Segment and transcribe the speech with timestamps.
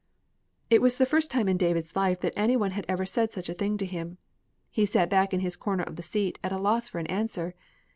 [0.71, 3.53] It was the first time in David's life any one had ever said such a
[3.53, 4.17] thing to him.
[4.71, 7.53] He sat back in his corner of the seat, at loss for an answer.